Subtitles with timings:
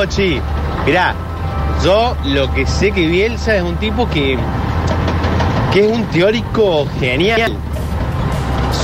[0.00, 0.40] Popochi.
[0.86, 1.14] Mirá,
[1.84, 4.38] yo lo que sé que Bielsa es un tipo que,
[5.72, 7.54] que es un teórico genial.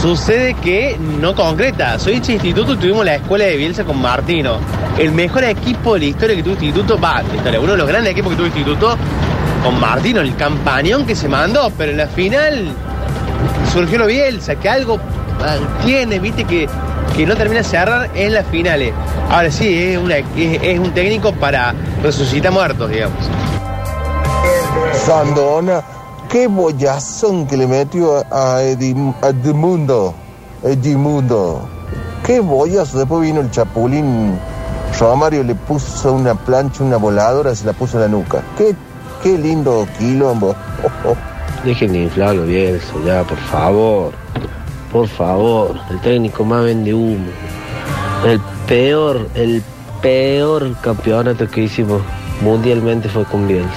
[0.02, 1.98] Sucede que no concreta.
[1.98, 4.58] Soy hincha instituto tuvimos la escuela de Bielsa con Martino.
[4.98, 8.12] El mejor equipo de la historia que tuvo instituto, va, historia, uno de los grandes
[8.12, 8.96] equipos que tuvo instituto
[9.64, 12.68] con Martino, el campañón que se mandó, pero en la final
[13.72, 15.00] surgió lo Bielsa, que algo
[15.40, 16.68] ah, tiene, viste, que,
[17.14, 18.92] que no termina de cerrar en las finales.
[19.30, 23.18] Ahora sí, es, una- es- es un técnico para resucitar muertos, digamos.
[25.04, 25.82] Sandona,
[26.28, 30.14] qué bollazón que le metió a, Edmundo.
[30.62, 31.68] Edmundo.
[32.24, 32.98] Qué bollazo.
[32.98, 34.38] Después vino el Chapulín.
[34.98, 38.40] Romario le puso una plancha, una voladora, se la puso en la nuca.
[38.56, 38.74] Qué,
[39.22, 40.54] qué lindo quilombo.
[41.64, 44.12] Dejen de inflarlo, Bielsa, ya, por favor.
[44.96, 45.78] Por favor.
[45.90, 47.28] El técnico más vende humo.
[48.24, 49.62] El peor, el
[50.00, 52.00] peor campeonato que hicimos
[52.40, 53.68] mundialmente fue con Bielsa.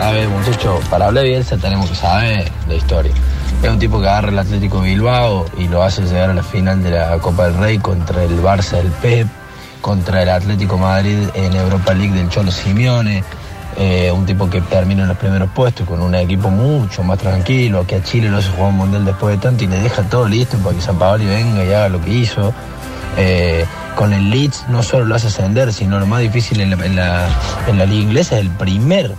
[0.00, 3.10] A ver, muchachos, para hablar de Bielsa tenemos que saber la historia.
[3.60, 6.80] Es un tipo que agarra el Atlético Bilbao y lo hace llegar a la final
[6.80, 9.26] de la Copa del Rey contra el Barça del Pep,
[9.80, 13.24] contra el Atlético Madrid en Europa League del Cholo Simeone.
[13.76, 17.86] Eh, un tipo que termina en los primeros puestos con un equipo mucho más tranquilo,
[17.86, 20.28] que a Chile lo hace jugar un mundial después de tanto y le deja todo
[20.28, 22.52] listo para que San Paoli venga y haga lo que hizo.
[23.16, 23.64] Eh,
[23.96, 27.28] con el Leeds no solo lo hace ascender, sino lo más difícil en la,
[27.66, 29.14] en la, liga inglesa es el primer,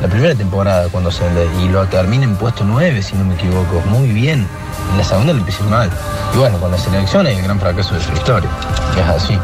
[0.00, 3.82] la primera temporada cuando ascende y lo termina en puesto 9, si no me equivoco,
[3.86, 4.46] muy bien.
[4.92, 5.90] En la segunda lo empecé mal.
[6.34, 8.50] Y bueno, con la selección es el gran fracaso de su historia,
[8.96, 9.38] es así.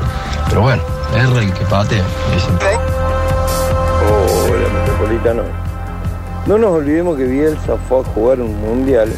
[0.49, 0.83] Pero bueno,
[1.15, 2.05] es el que patea,
[5.17, 5.43] Metropolitano.
[6.47, 9.09] No nos olvidemos que Bielsa fue a jugar un mundial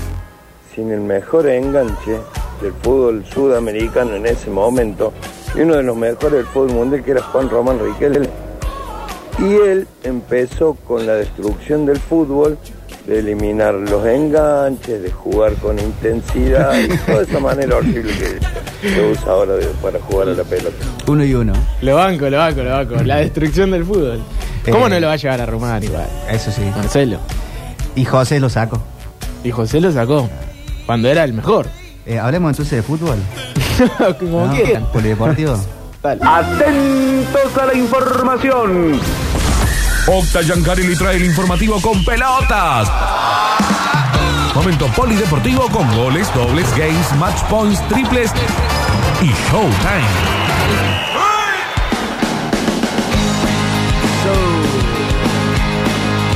[0.74, 2.18] sin el mejor enganche
[2.62, 5.12] del fútbol sudamericano en ese momento
[5.54, 8.28] y uno de los mejores del fútbol mundial que era Juan Román Riquelme.
[9.38, 12.58] Y él empezó con la destrucción del fútbol,
[13.08, 18.12] de eliminar los enganches, de jugar con intensidad y toda esa manera horrible
[18.82, 20.76] que se usa ahora de- para jugar a la pelota.
[21.06, 21.54] Uno y uno.
[21.80, 22.94] Lo banco, lo banco, lo banco.
[23.04, 24.20] La destrucción del fútbol.
[24.70, 24.90] ¿Cómo Eh.
[24.90, 26.06] no lo va a llevar a Román igual?
[26.30, 26.60] Eso sí.
[26.76, 27.18] Marcelo.
[27.96, 28.82] Y José lo sacó.
[29.42, 30.28] Y José lo sacó.
[30.84, 31.66] Cuando era el mejor.
[32.04, 33.16] Eh, hablemos entonces de fútbol.
[34.18, 34.54] Como ¿no?
[34.54, 34.84] quieran.
[34.92, 35.58] Polideportivo.
[36.02, 36.20] Dale.
[36.24, 39.00] Atentos a la información.
[40.10, 42.90] Octa Yancari le trae el informativo con pelotas.
[44.54, 48.32] Momento polideportivo con goles, dobles, games, match points, triples
[49.20, 50.48] y showtime.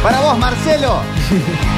[0.02, 1.00] Para vos, Marcelo.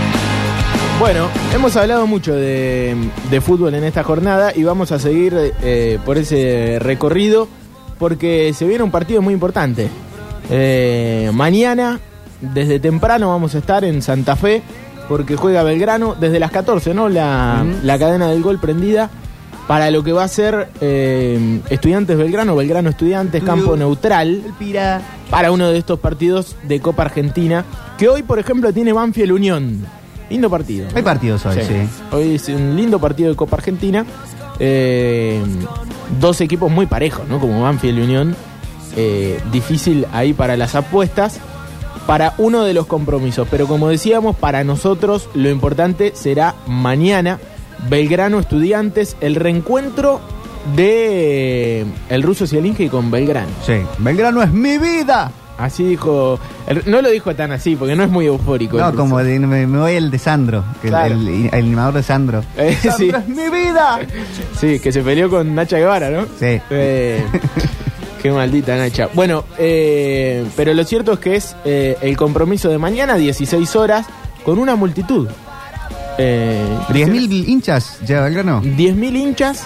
[1.01, 2.97] Bueno, hemos hablado mucho de,
[3.29, 7.49] de fútbol en esta jornada y vamos a seguir eh, por ese recorrido
[7.99, 9.91] porque se viene un partido muy importante.
[10.51, 12.01] Eh, mañana,
[12.41, 14.63] desde temprano, vamos a estar en Santa Fe
[15.09, 17.09] porque juega Belgrano desde las 14, ¿no?
[17.09, 19.11] La, la cadena del gol prendida
[19.67, 24.43] para lo que va a ser eh, Estudiantes Belgrano, Belgrano Estudiantes, campo neutral
[25.31, 27.65] para uno de estos partidos de Copa Argentina,
[27.99, 29.87] que hoy, por ejemplo, tiene Banfield Unión.
[30.31, 30.89] Lindo partido.
[30.91, 30.97] ¿no?
[30.97, 31.75] Hay partidos hoy, sí.
[32.11, 34.05] Hoy es un lindo partido de Copa Argentina.
[34.59, 35.41] Eh,
[36.21, 37.39] dos equipos muy parejos, ¿no?
[37.39, 38.37] Como Banfield y Unión.
[38.97, 41.39] Eh, difícil ahí para las apuestas.
[42.07, 43.49] Para uno de los compromisos.
[43.51, 47.39] Pero como decíamos, para nosotros lo importante será mañana.
[47.89, 50.21] Belgrano Estudiantes, el reencuentro
[50.77, 53.49] de eh, el ruso Cielinge con Belgrano.
[53.67, 53.75] Sí.
[53.99, 55.31] Belgrano es mi vida.
[55.57, 56.39] Así dijo.
[56.67, 58.77] el- no lo dijo tan así, porque no es muy eufórico.
[58.79, 61.15] No, como de- me, me voy el de Sandro, el- Claro.
[61.15, 62.43] el, el animador de Sandro.
[62.57, 62.89] Eh, sí.
[62.89, 64.01] ¡Sandro es mi vida!
[64.59, 66.23] Sí, que se peleó con Nacha Guevara, ¿no?
[66.41, 66.61] Sí.
[66.71, 67.25] Eh,
[68.25, 69.11] qué maldita Nacha.
[69.13, 74.07] Bueno, eh, pero lo cierto es que es eh, el compromiso de mañana, 16 horas,
[74.47, 75.29] con una multitud.
[76.17, 78.63] Eh, 10.000 hinchas lleva Belgrano.
[78.63, 79.65] 10.000 hinchas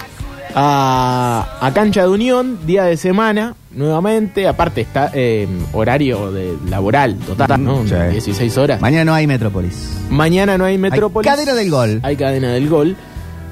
[0.53, 4.45] a, a cancha de unión, día de semana, nuevamente.
[4.45, 7.87] Aparte está eh, horario de laboral total, ¿no?
[7.87, 7.95] Sí.
[8.11, 8.81] 16 horas.
[8.81, 9.89] Mañana no hay Metrópolis.
[10.09, 11.31] Mañana no hay Metrópolis.
[11.31, 12.01] Hay cadena del gol.
[12.03, 12.97] Hay cadena del gol.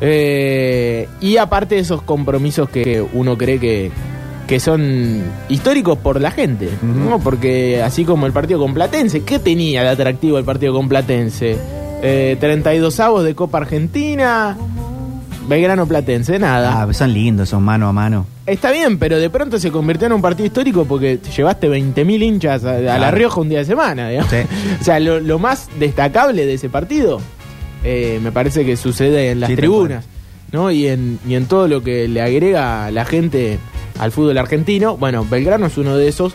[0.02, 3.90] Eh, y aparte de esos compromisos que uno cree que,
[4.48, 7.20] que son históricos por la gente, ¿no?
[7.20, 11.58] Porque así como el partido con Platense, ¿qué tenía de atractivo el partido con Platense?
[12.02, 14.56] Eh, 32 avos de Copa Argentina,
[15.48, 16.84] Belgrano Platense, nada.
[16.84, 18.26] Ah, son lindos, son mano a mano.
[18.46, 22.24] Está bien, pero de pronto se convirtió en un partido histórico porque te llevaste 20.000
[22.24, 23.12] hinchas a, a La.
[23.12, 24.10] Rioja un día de semana.
[24.10, 24.32] digamos.
[24.32, 24.38] Sí.
[24.82, 27.20] o sea, lo, lo más destacable de ese partido
[27.84, 30.06] eh, me parece que sucede en las Sí, tribunas
[30.52, 30.72] ¿no?
[30.72, 33.60] y, en, y en todo lo que le agrega la gente
[34.00, 34.98] al fútbol argentino.
[34.98, 36.34] Bueno, Belgrano es uno de esos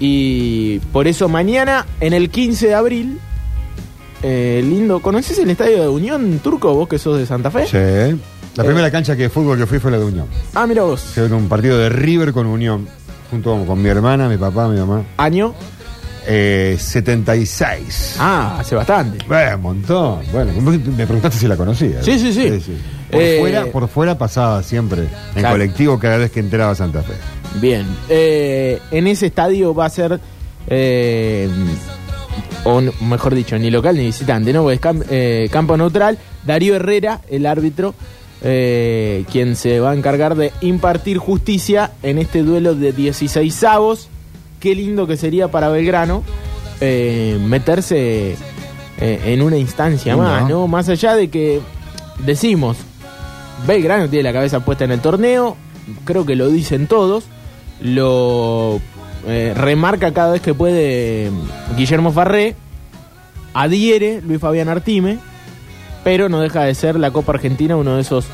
[0.00, 3.18] Y por eso mañana, en el 15 de abril,
[4.22, 7.66] eh, lindo, ¿conoces el estadio de Unión Turco, vos que sos de Santa Fe?
[7.66, 8.18] Sí.
[8.56, 8.66] La Eh.
[8.66, 10.26] primera cancha que de fútbol que fui fue la de Unión.
[10.54, 11.00] Ah, mira vos.
[11.14, 12.86] Fue un partido de River con Unión,
[13.30, 15.02] junto con mi hermana, mi papá, mi mamá.
[15.16, 15.54] Año.
[16.26, 18.16] Eh, 76.
[18.18, 19.24] Ah, hace bastante.
[19.28, 20.20] Bueno, un montón.
[20.32, 22.02] Bueno, me preguntaste si la conocía.
[22.02, 22.60] Sí, sí, sí.
[23.14, 25.08] Por, Eh, fuera, por fuera pasaba siempre en
[25.40, 25.54] Claro.
[25.54, 27.14] colectivo cada vez que entraba Santa Fe.
[27.60, 27.86] Bien.
[28.08, 30.20] Eh, en ese estadio va a ser.
[30.66, 31.48] eh,
[32.64, 34.70] o mejor dicho, ni local ni visitante, ¿no?
[34.70, 35.04] Es cam-
[35.50, 36.18] campo neutral.
[36.46, 37.94] Darío Herrera, el árbitro,
[38.40, 44.08] quien se va a encargar de impartir justicia en este duelo de 16 avos.
[44.60, 46.22] Qué lindo que sería para Belgrano
[46.80, 48.36] meterse
[48.98, 50.48] en una instancia más, ¿no?
[50.48, 50.68] ¿no?
[50.68, 51.60] Más allá de que
[52.24, 52.78] decimos,
[53.66, 55.56] Belgrano tiene la cabeza puesta en el torneo,
[56.04, 57.24] creo que lo dicen todos,
[57.80, 58.80] lo
[59.26, 61.30] eh, remarca cada vez que puede
[61.76, 62.56] Guillermo Farré,
[63.54, 65.18] adhiere Luis Fabián Artime,
[66.02, 68.26] pero no deja de ser la Copa Argentina uno de esos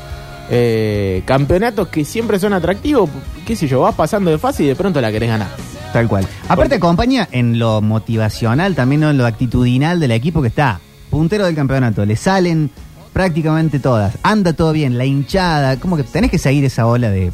[0.49, 3.09] eh, campeonatos que siempre son atractivos,
[3.45, 5.49] qué sé yo, vas pasando de fase y de pronto la querés ganar.
[5.93, 6.25] Tal cual.
[6.47, 9.09] Aparte acompaña en lo motivacional, también ¿no?
[9.09, 10.79] en lo actitudinal del equipo que está
[11.09, 12.05] puntero del campeonato.
[12.05, 12.71] Le salen
[13.13, 14.17] prácticamente todas.
[14.23, 15.77] Anda todo bien, la hinchada.
[15.79, 17.31] Como que tenés que seguir esa ola de,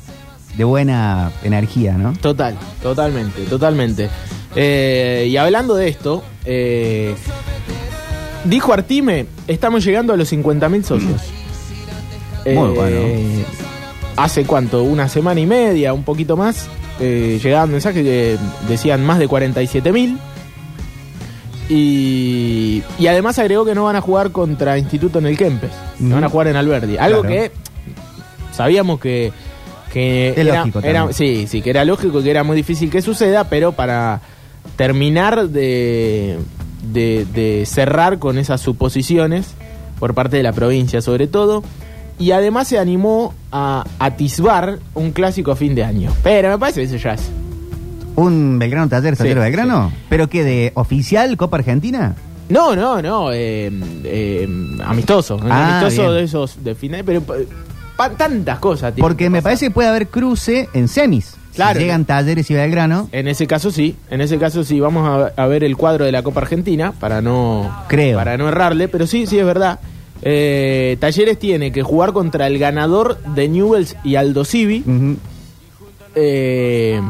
[0.57, 2.13] de buena energía, ¿no?
[2.13, 4.09] Total, totalmente, totalmente.
[4.55, 7.15] Eh, y hablando de esto, eh,
[8.45, 11.21] dijo Artime, estamos llegando a los 50.000 socios.
[12.45, 13.45] Muy Eh, bueno.
[14.15, 16.67] Hace cuánto, una semana y media, un poquito más,
[16.99, 18.37] eh, llegaban mensajes que
[18.67, 20.17] decían más de 47.000.
[21.69, 26.09] Y, y además agregó que no van a jugar contra Instituto en el Kempes, Ujú.
[26.11, 26.97] van a jugar en Alberdi.
[26.97, 27.35] Algo Claro.
[27.35, 27.51] que
[28.53, 29.31] sabíamos que,
[29.91, 31.13] que Es era, lógico era- también.
[31.13, 34.21] sí, sí, que era lógico que era muy difícil que suceda, pero para
[34.75, 36.37] terminar de,
[36.93, 39.53] de, de cerrar con esas suposiciones
[39.99, 41.63] por parte de la provincia sobre todo.
[42.19, 46.11] Y además se animó a atisbar un clásico a fin de año.
[46.23, 47.21] Pero me parece que eso ya es.
[48.17, 49.91] Un Belgrano Taller, Sí, Taller Belgrano.
[50.09, 50.43] ¿Pero qué?
[50.43, 52.15] ¿De oficial Copa Argentina?
[52.49, 53.71] No, no, no, eh,
[54.03, 54.47] eh,
[54.85, 55.39] amistoso.
[55.49, 56.13] Ah, amistoso bien.
[56.15, 57.47] de esos de final, pero eh,
[57.95, 58.93] pa- tantas cosas.
[58.97, 59.43] Porque que me pasar.
[59.43, 61.35] parece que puede haber cruce en semis.
[61.55, 61.77] Claro.
[61.79, 65.41] Si llegan Talleres y Belgrano, En ese caso sí, en ese caso sí, vamos a,
[65.41, 68.17] a ver el cuadro de la Copa Argentina para no Creo.
[68.17, 69.79] para no errarle, pero sí, sí es verdad.
[70.21, 74.83] Eh, Talleres tiene que jugar contra el ganador de Newells y Aldo Civi.
[74.85, 75.17] ujú,
[76.15, 77.01] Eh,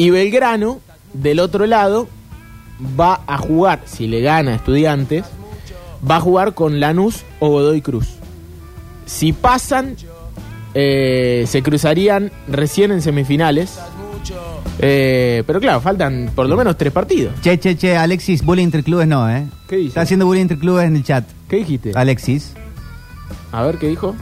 [0.00, 0.80] y Belgrano,
[1.12, 2.08] del otro lado,
[2.98, 5.24] va a jugar, si le gana a Estudiantes,
[6.08, 8.08] va a jugar con Lanús o Godoy Cruz.
[9.04, 9.96] Si pasan,
[10.72, 13.78] eh, se cruzarían recién en semifinales.
[14.78, 17.34] Eh, pero claro, faltan por lo menos tres partidos.
[17.42, 19.46] Che, che, che, Alexis, bullying entre clubes no, ¿eh?
[19.68, 19.88] ¿Qué dice?
[19.88, 21.24] Está haciendo bullying entre clubes en el chat.
[21.48, 21.92] ¿Qué dijiste?
[21.94, 22.54] Alexis.
[23.52, 24.14] A ver qué dijo.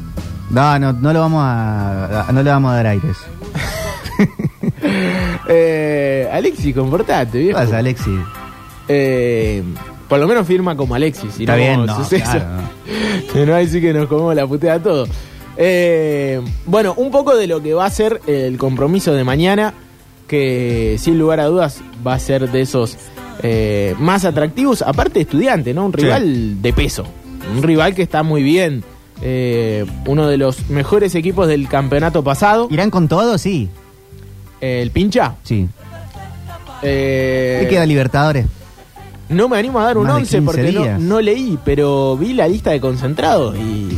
[0.51, 3.17] No, no, no lo vamos a, a- no le vamos a dar aires.
[5.49, 8.19] Eh, Alexis, comportate, ¿Qué pasa, Alexis?
[8.89, 9.63] Eh,
[10.09, 11.39] por lo menos firma como Alexis.
[11.39, 12.25] y Está no bien, como no, Suceso.
[12.33, 12.63] claro,
[13.33, 15.07] Que no hay sí que nos comemos la putea todo.
[15.57, 19.75] Eh, bueno, un poco de lo que va a ser el compromiso de mañana,
[20.29, 22.97] que sin lugar a dudas va a ser de esos
[23.43, 25.87] eh, más atractivos, aparte estudiante, ¿no?
[25.87, 27.05] Un rival de peso,
[27.57, 28.85] un rival que está muy bien,
[29.23, 33.37] eh, uno de los mejores equipos del campeonato pasado, ¿Irán con todo?
[33.39, 33.69] Sí.
[34.61, 35.35] El Pincha.
[35.43, 35.69] Sí.
[36.83, 38.47] Eh, ¿Qué queda Libertadores?
[39.29, 41.01] No me animo a dar un Más de 11 15 porque no, días.
[41.01, 43.89] no leí, pero vi la lista de concentrados y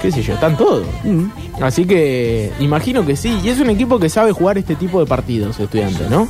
[0.00, 0.86] qué sé yo, están todos.
[1.04, 1.26] Mm.
[1.60, 3.38] Así que imagino que sí.
[3.44, 6.26] Y es un equipo que sabe jugar este tipo de partidos, estudiantes, ¿no?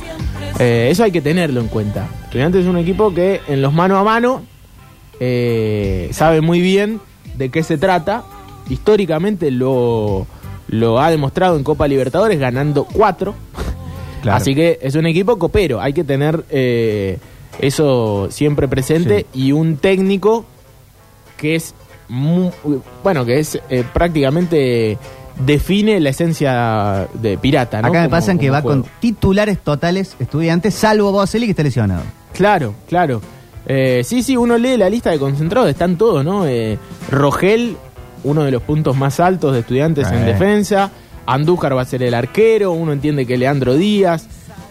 [0.59, 2.07] Eh, eso hay que tenerlo en cuenta.
[2.25, 4.41] Estudiantes es un equipo que en los mano a mano
[5.21, 6.99] eh, sabe muy bien
[7.37, 8.23] de qué se trata.
[8.69, 10.27] Históricamente lo,
[10.67, 13.33] lo ha demostrado en Copa Libertadores ganando cuatro.
[14.21, 14.37] Claro.
[14.37, 17.17] Así que es un equipo copero, hay que tener eh,
[17.59, 20.45] eso siempre presente y un técnico
[21.37, 21.73] que es
[23.03, 24.97] bueno, que es eh, prácticamente
[25.45, 27.87] define la esencia de pirata, ¿no?
[27.87, 28.83] Acá me Como- pasan que va juego.
[28.83, 32.03] con titulares totales estudiantes, salvo Boselli que está lesionado.
[32.33, 33.21] Claro, claro.
[33.65, 36.45] Eh, sí, sí, uno lee la lista de concentrados, están todos, ¿no?
[36.47, 36.77] Eh,
[37.09, 37.77] Rogel,
[38.23, 40.91] uno de los puntos más altos de estudiantes en defensa.
[41.25, 44.27] Andújar va a ser el arquero, uno entiende que Leandro Díaz.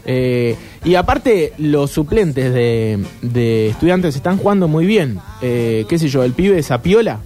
[0.06, 5.18] eh, y aparte, los suplentes de, de estudiantes están jugando muy bien.
[5.42, 6.22] Eh, ¿Qué sé yo?
[6.24, 7.20] El pibe Zapiola.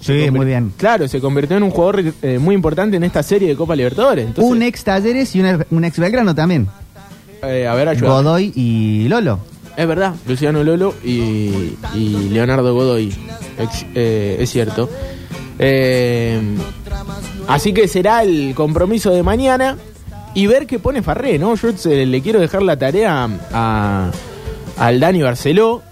[0.00, 0.72] Sí, muy bien.
[0.76, 4.26] Claro, se convirtió en un jugador eh, muy importante en esta serie de Copa Libertadores.
[4.26, 6.68] Entonces, un ex Talleres y un, un ex Belgrano también.
[7.42, 8.08] a ver, ayuda.
[8.10, 9.40] Godoy y Lolo.
[9.76, 13.12] Es verdad, Luciano Lolo y, y Leonardo Godoy.
[13.58, 14.88] Ex- es cierto.
[15.58, 16.40] Eh,
[17.48, 19.76] así que será el compromiso de mañana
[20.34, 21.54] y ver qué pone Farré, ¿no?
[21.56, 24.10] Yo se- le quiero dejar la tarea a,
[24.78, 25.82] al Dani Barceló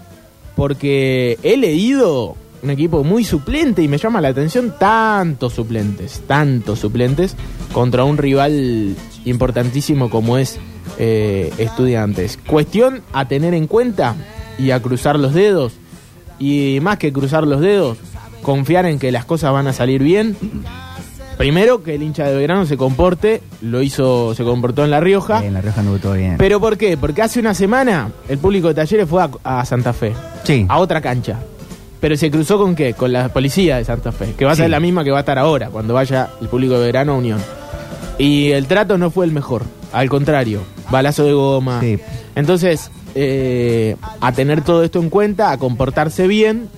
[0.55, 6.79] porque he leído un equipo muy suplente y me llama la atención tantos suplentes, tantos
[6.79, 7.35] suplentes
[7.73, 8.95] contra un rival
[9.25, 10.57] importantísimo como es
[10.97, 12.39] eh, Estudiantes.
[12.47, 14.15] Cuestión a tener en cuenta
[14.57, 15.73] y a cruzar los dedos
[16.39, 17.97] y más que cruzar los dedos,
[18.41, 20.35] confiar en que las cosas van a salir bien.
[21.37, 25.43] Primero que el hincha de Belgrano se comporte, lo hizo, se comportó en La Rioja.
[25.45, 26.35] En la Rioja anduvo todo bien.
[26.37, 26.95] ¿Pero por qué?
[26.97, 30.13] Porque hace una semana el público de Talleres fue a, a Santa Fe,
[30.43, 30.65] sí.
[30.69, 31.39] a otra cancha.
[31.99, 32.93] Pero se cruzó con qué?
[32.93, 34.61] Con la policía de Santa Fe, que va a Sí.
[34.61, 37.17] ser la misma que va a estar ahora, cuando vaya el público de verano a
[37.17, 37.41] Unión.
[38.17, 41.81] Y el trato no fue el mejor, al contrario, balazo de goma.
[41.81, 41.99] Sí.
[42.35, 46.69] Entonces, eh, a tener todo esto en cuenta, a comportarse bien,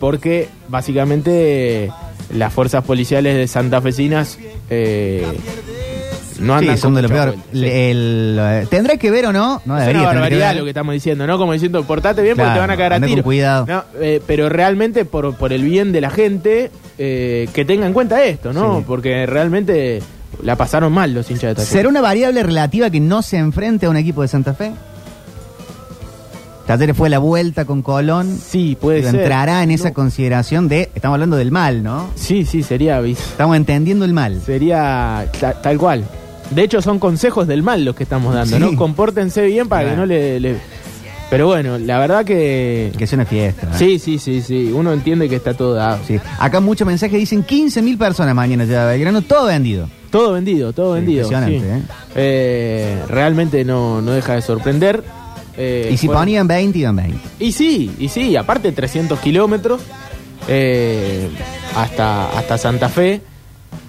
[0.00, 1.90] porque básicamente
[2.34, 4.38] las fuerzas policiales de santafesinas
[4.70, 5.26] eh,
[6.40, 7.26] no andan Sí, son de lo peor.
[7.28, 7.58] vuelta, sí.
[7.58, 9.62] Le- el, eh, ¿Tendrá que ver o no?
[9.64, 11.38] No Es debería una que barbaridad lo que estamos diciendo, ¿no?
[11.38, 13.22] Como diciendo, portate bien porque te van a cagar a con tiro.
[13.22, 13.66] cuidado.
[13.66, 17.92] No, eh, pero realmente por, por el bien de la gente, eh, que tenga en
[17.92, 18.78] cuenta esto, ¿no?
[18.78, 18.84] Sí.
[18.86, 20.02] Porque realmente
[20.42, 21.68] la pasaron mal los hinchas de Talleres.
[21.72, 24.72] ¿Será una variable relativa que no se enfrente a un equipo de Santa Fe?
[26.66, 28.38] Talleres fue la vuelta con Colón.
[28.42, 29.20] Sí, puede Digo, ser.
[29.20, 29.94] Entrará en esa No.
[29.94, 30.90] consideración de.
[30.94, 32.08] Estamos hablando del mal, ¿no?
[32.14, 34.40] Sí, sí, sería, Estamos entendiendo el mal.
[34.44, 36.04] sería ta- tal cual.
[36.50, 38.62] De hecho, son consejos del mal los que estamos dando, Sí.
[38.62, 38.76] ¿no?
[38.76, 40.56] Compórtense bien para que no le, le-
[41.30, 42.92] Pero bueno, la verdad que...
[42.96, 43.66] Que sea una fiesta.
[43.72, 43.76] ¿no?
[43.78, 44.70] Sí, sí, sí, sí.
[44.72, 45.98] Uno entiende que está todo dado.
[46.06, 46.20] Sí.
[46.38, 49.88] Acá muchos mensajes dicen 15.000 personas mañana ya Belgrano, todo vendido.
[50.10, 51.24] Todo vendido, todo vendido.
[51.24, 51.66] impresionante, sí.
[51.66, 51.82] ¿eh?
[52.14, 55.02] Eh, realmente no, no deja de sorprender.
[55.56, 57.18] Eh, y si ponían 20, iban 20.
[57.40, 59.80] Y sí, y sí, aparte 300 kilómetros
[60.48, 61.28] eh,
[61.76, 63.20] hasta, hasta Santa Fe.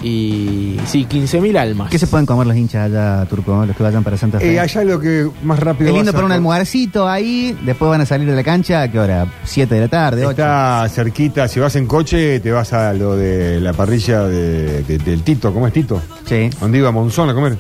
[0.04, 1.90] Y sí, 15.000 almas.
[1.90, 4.54] ¿Qué se pueden comer los hinchas allá, Turco, los que vayan para Santa Fe?
[4.54, 5.90] Eh, allá lo que más rápido.
[5.90, 9.00] es lindo para un almuercito ahí, después van a salir de la cancha, ¿a qué
[9.00, 9.26] hora?
[9.48, 10.22] ¿7 de la tarde?
[10.26, 10.32] 8?
[10.32, 14.98] Está cerquita, si vas en coche, te vas a lo de la parrilla de- de-
[15.00, 16.00] del Tito, ¿cómo es Tito?
[16.26, 16.50] Sí.
[16.60, 17.58] Donde iba Monzón a comer.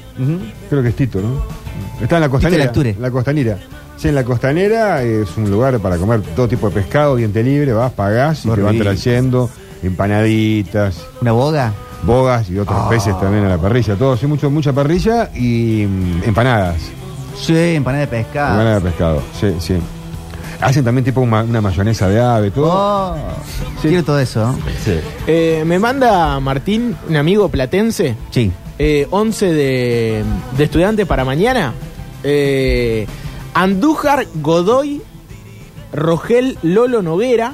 [0.70, 1.42] Creo que es Tito, ¿no?
[2.02, 2.66] Está en la costanera.
[2.66, 2.96] Lecture.
[3.00, 3.58] La costanera.
[3.98, 7.72] Sí, en la costanera es un lugar para comer todo tipo de pescado, diente libre,
[7.74, 8.84] vas, pagás y te van rico.
[8.84, 9.50] trayendo
[9.82, 11.74] empanaditas, ¿Una boga?
[12.04, 12.90] bogas y otros Ah.
[12.90, 13.96] peces también a la parrilla.
[13.96, 16.76] Todo, sí, mucho, mucha parrilla y mm, empanadas.
[17.40, 18.52] Sí, empanada de pescado.
[18.52, 19.76] Empanadas de pescado, sí, sí.
[20.62, 22.70] Hacen también tipo una, una mayonesa de ave, todo.
[22.72, 23.16] Oh,
[23.82, 24.56] quiero todo eso.
[24.84, 25.00] Sí.
[25.28, 28.52] Eh, me manda Martín, un amigo platense, Sí.
[28.80, 30.24] eh, 11 de,
[30.58, 31.74] de estudiantes para mañana.
[32.24, 33.06] Eh,
[33.56, 35.02] Andújar, Godoy,
[35.94, 37.54] Rogel, Lolo Noguera,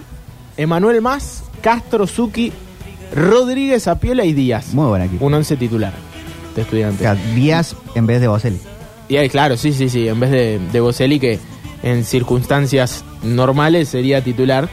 [0.57, 2.51] Emanuel Más, Castro, Zucchi,
[3.15, 4.73] Rodríguez, Apiola y Díaz.
[4.73, 5.25] Muy buen equipo.
[5.27, 5.93] Un 11 titular
[6.55, 7.01] de estudiantes.
[7.01, 8.59] O sea, Díaz en vez de Boselli.
[9.09, 10.07] Y ahí, claro, sí, sí, sí.
[10.07, 11.39] En vez de, de Boselli, que
[11.83, 14.69] en circunstancias normales sería titular.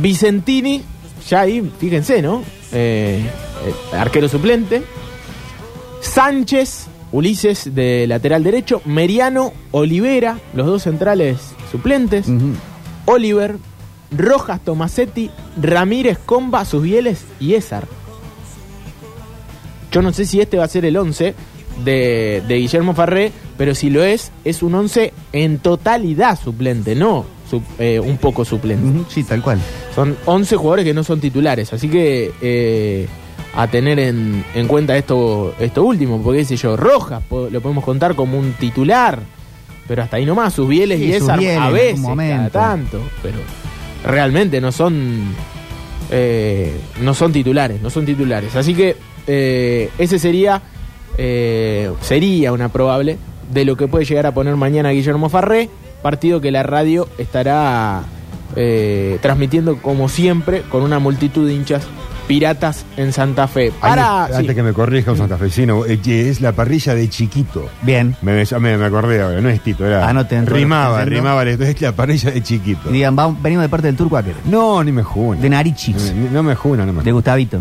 [0.00, 0.82] Vicentini,
[1.28, 2.42] ya ahí, fíjense, ¿no?
[2.72, 3.22] Eh,
[3.66, 4.82] eh, arquero suplente.
[6.00, 8.82] Sánchez, Ulises de lateral derecho.
[8.84, 11.38] Meriano, Olivera, los dos centrales
[11.70, 12.26] suplentes.
[13.06, 13.56] Oliver,
[14.16, 17.86] Rojas, Tomasetti, Ramírez, Comba, Susbieles y Ezar.
[19.90, 21.34] Yo no sé si este va a ser el 11
[21.84, 27.26] de, de Guillermo Farré, pero si lo es, es un 11 en totalidad suplente, no
[27.78, 29.04] eh, un poco suplente.
[29.08, 29.58] Sí, tal cual.
[29.94, 33.08] Son 11 jugadores que no son titulares, así que eh,
[33.54, 37.84] a tener en, en cuenta esto, esto último, porque sé yo, Rojas po- lo podemos
[37.84, 39.18] contar como un titular,
[39.88, 42.50] pero hasta ahí nomás, sus bieles Sí, y sus Ezar Bieles en a veces, cada
[42.50, 43.38] tanto, pero
[44.04, 45.34] realmente no son
[46.10, 48.54] eh, no son titulares, no son titulares.
[48.56, 50.62] Así que eh, ese sería
[51.18, 53.18] eh, sería una probable
[53.52, 55.68] de lo que puede llegar a poner mañana Guillermo Farré,
[56.02, 58.02] partido que la radio estará
[58.56, 61.82] eh, transmitiendo como siempre con una multitud de hinchas
[62.30, 63.72] piratas en Santa Fe.
[63.80, 64.38] Para, Ahí, sí.
[64.38, 67.68] Antes que me corrija un santafesino, eh, es la parrilla de chiquito.
[67.82, 68.14] Bien.
[68.22, 70.08] Me, me, me acordé ahora, no es Tito, era.
[70.08, 72.88] Anoten que rimaba, rimaba, esto es la parrilla de chiquito.
[72.88, 74.36] Y digan, vamos, venimos de parte del Turco aquel.
[74.44, 75.40] No, ni me juna.
[75.40, 76.14] De Narichis.
[76.14, 77.60] No, no me juna, no me De Gustavito.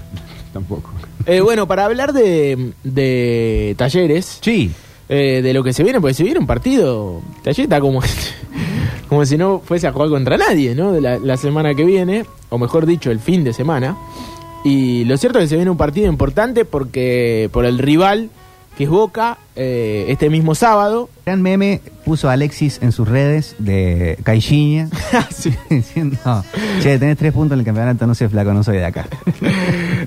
[0.52, 0.90] Tampoco.
[1.24, 4.70] Eh, bueno, para hablar de, de talleres, Sí.
[5.08, 8.02] eh, de lo que se viene, porque se viene un partido, Talleres está como,
[9.10, 10.92] como si no fuese a jugar contra nadie, ¿no?
[10.92, 13.96] De la, la semana que viene, o mejor dicho, el fin de semana.
[14.64, 18.30] Y lo cierto es que se viene un partido importante porque por el rival
[18.76, 21.10] que es Boca, eh, este mismo sábado.
[21.26, 24.88] Gran meme puso Alexis en sus redes de Caixinha.
[25.68, 26.16] diciendo,
[26.80, 29.06] che, tenés tres puntos en el campeonato, no sé, flaco, no soy de acá.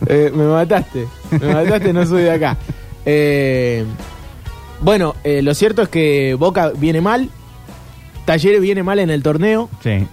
[0.07, 1.07] Eh, me mataste,
[1.39, 2.57] me mataste, no soy de acá.
[3.05, 3.85] Eh,
[4.81, 7.29] bueno, lo cierto es que Boca viene mal,
[8.25, 9.69] Talleres viene mal en el torneo.
[9.81, 10.07] Sí.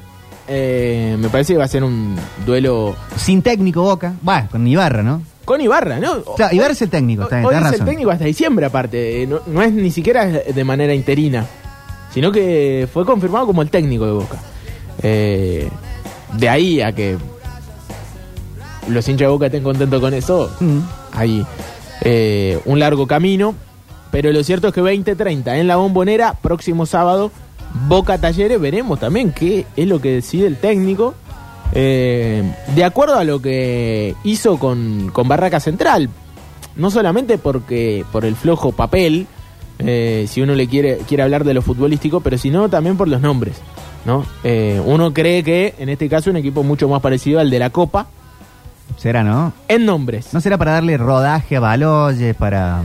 [0.49, 4.15] Eh, me parece que va a ser un duelo Sin técnico Boca.
[4.29, 5.23] Va, con Ibarra, ¿no?
[5.45, 6.23] con Ibarra, ¿no?
[6.37, 9.23] Claro, Ibarra es el técnico, está Hoy es el técnico hasta diciembre, aparte.
[9.23, 11.45] Eh, No, no es ni siquiera de manera interina,
[12.13, 14.39] sino que fue confirmado como el técnico de Boca.
[15.03, 15.69] Eh,
[16.35, 17.17] de ahí a que
[18.89, 20.79] los hinchas de Boca estén contentos con eso, Mm.
[21.13, 21.45] hay
[22.03, 23.55] eh, un largo camino.
[24.11, 27.31] Pero lo cierto es que 20-30 en la bombonera, próximo sábado,
[27.87, 31.15] Boca Talleres, veremos también qué es lo que decide el técnico.
[31.73, 32.43] Eh,
[32.75, 36.09] de acuerdo a lo que hizo con, con Barraca Central,
[36.77, 39.27] no solamente porque por el flojo papel,
[39.79, 43.21] eh, si uno le quiere, quiere hablar de lo futbolístico, pero sino también por los
[43.21, 43.57] nombres.
[44.05, 44.25] ¿no?
[44.45, 47.71] Eh, uno cree que en este caso un equipo mucho más parecido al de la
[47.71, 48.07] Copa
[48.97, 49.53] Será, ¿no?
[49.69, 50.35] en nombres.
[50.35, 52.83] ¿No será para darle rodaje a Baloyes, para...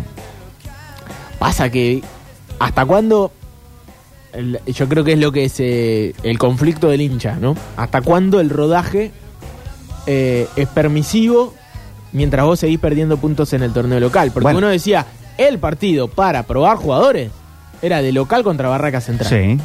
[1.39, 2.03] Pasa que
[2.59, 3.31] hasta cuándo
[4.35, 7.55] el- yo creo que es lo que es eh, el conflicto del hincha, ¿no?
[7.77, 9.11] Hasta cuándo el rodaje
[10.07, 11.53] eh, es permisivo
[12.11, 14.31] mientras vos seguís perdiendo puntos en el torneo local.
[14.31, 14.59] Porque Bueno.
[14.59, 15.05] uno decía,
[15.37, 17.31] el partido para probar jugadores
[17.81, 19.29] era de local contra Barraca Central.
[19.29, 19.59] Sí.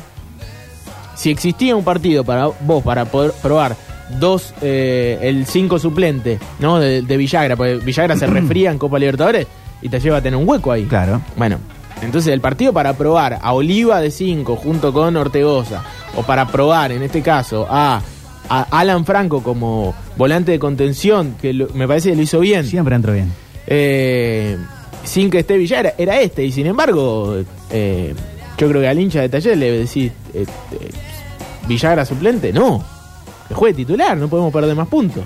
[1.15, 3.77] Si existía un partido para vos para poder probar
[4.19, 6.79] dos, eh, el 5 suplente, ¿no?
[6.81, 9.47] De, de Villagra, porque Villagra se refría en Copa Libertadores
[9.83, 10.85] y te lleva a tener un hueco ahí.
[10.87, 11.21] Claro.
[11.37, 11.59] Bueno,
[12.02, 15.83] entonces el partido para probar a Oliva de 5 junto con Ortegoza,
[16.16, 18.01] o para probar en este caso a,
[18.48, 22.64] a Alan Franco como volante de contención, que lo- me parece que lo hizo bien,
[22.66, 23.33] Siempre entro bien.
[23.66, 24.57] eh,
[25.05, 27.37] sin que esté Villagra, era este, y sin embargo,
[27.70, 28.14] eh,
[28.59, 30.90] yo creo que al hincha de taller le decís, eh, eh,
[31.66, 32.85] Villagra suplente, no,
[33.48, 35.25] que juegue titular, no podemos perder más puntos.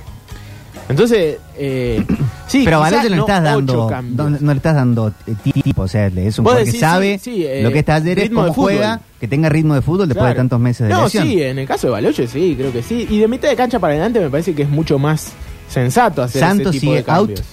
[0.88, 2.05] Entonces, eh,
[2.47, 4.16] sí, Pero Baloyes no, le estás ocho dando, cambios.
[4.31, 7.37] no, no le estás dando eh, tipo, o sea, es un jugador que sabe sí,
[7.37, 10.09] sí, eh, lo que es Talleres, ritmo cómo de juega, que tenga ritmo de fútbol
[10.09, 10.37] después de Claro.
[10.37, 11.27] tantos meses de no, lesión.
[11.27, 13.07] sí, en el caso de Baloyes sí, creo que sí.
[13.09, 15.33] Y de mitad de cancha para adelante me parece que es mucho más
[15.70, 17.40] sensato hacer Santos ese tipo sigue de cambios.
[17.40, 17.47] out.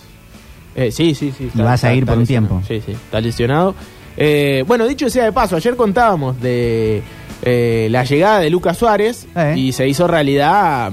[0.75, 1.49] Eh, sí, sí, sí.
[1.53, 2.61] Y va a seguir por un tiempo.
[2.67, 3.75] Sí, sí, está lesionado.
[4.17, 7.01] Eh, bueno, dicho sea de paso, ayer contábamos de
[7.43, 10.91] eh, la llegada de Lucas Suárez y se hizo realidad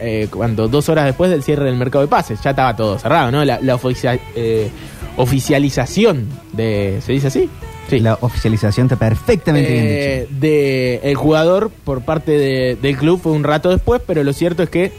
[0.00, 2.40] eh, cuando dos horas después del cierre del mercado de pases.
[2.42, 3.44] Ya estaba todo cerrado, ¿no?
[3.44, 4.70] La, la oficia- eh,
[5.16, 7.00] oficialización de...
[7.04, 7.48] ¿Se dice así?
[7.88, 8.00] Sí.
[8.00, 10.40] La oficialización está perfectamente bien Eh, dicho.
[10.40, 14.62] de el jugador por parte de- del club fue un rato después, pero lo cierto
[14.62, 14.92] es que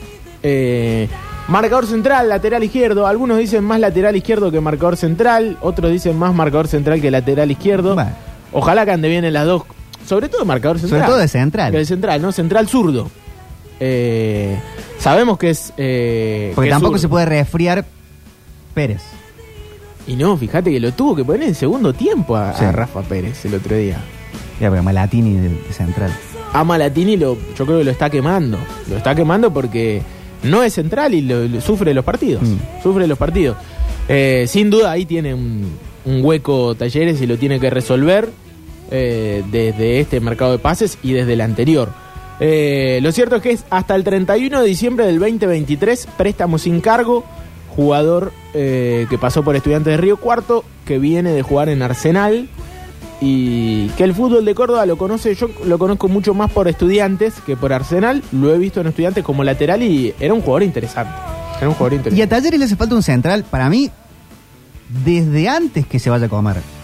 [0.43, 1.07] eh,
[1.47, 6.33] marcador central, lateral izquierdo, algunos dicen más lateral izquierdo que marcador central, otros dicen más
[6.33, 7.95] marcador central que lateral izquierdo.
[7.95, 8.11] Bueno.
[8.53, 9.63] Ojalá que ande bien en las dos,
[10.05, 10.99] sobre todo marcador central.
[10.99, 11.71] Sobre todo de central.
[11.71, 12.31] De central, ¿no?
[12.33, 13.09] Central zurdo.
[13.83, 14.57] Eh,
[14.99, 15.73] sabemos que es...
[15.75, 17.83] eh, Porque que es tampoco se puede resfriar
[18.75, 19.01] Pérez.
[20.07, 22.63] Y no, fíjate que lo tuvo que poner en segundo tiempo a, Sí.
[22.65, 23.97] Rafa Pérez el otro día.
[24.59, 26.11] Ya, porque Malatini de, de central.
[26.53, 28.57] a Malatini lo, yo creo que lo está quemando.
[28.89, 30.01] Lo está quemando porque
[30.43, 32.43] no es central y lo, lo- sufre los partidos.
[32.43, 32.81] Mm.
[32.83, 33.57] Sufre los partidos.
[34.07, 35.71] Eh, sin duda ahí tiene un,
[36.05, 38.29] un hueco Talleres y lo tiene que resolver
[38.91, 41.89] eh, desde este mercado de pases y desde el anterior.
[42.43, 46.81] Eh, lo cierto es que es hasta el 31 de diciembre del 2023, préstamo sin
[46.81, 47.23] cargo,
[47.75, 52.49] jugador eh, que pasó por Estudiantes de Río Cuarto, que viene de jugar en Arsenal
[53.21, 57.35] y que el fútbol de Córdoba lo conoce, yo lo conozco mucho más por Estudiantes
[57.45, 61.13] que por Arsenal, lo he visto en Estudiantes como lateral y era un jugador interesante.
[61.59, 62.27] Era un jugador Y a interesante.
[62.27, 63.91] Talleres le hace falta un central, para mí,
[65.05, 66.80] desde antes que se vaya a comer.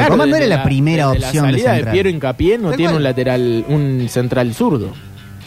[0.00, 1.92] Claro, Coman no era la, primera desde opción la de salida de, central.
[1.94, 2.96] Piero Incapié no tiene cual.
[2.96, 4.92] un lateral, un central zurdo.